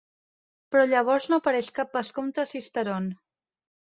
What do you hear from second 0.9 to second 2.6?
llavors no apareix cap vescomte a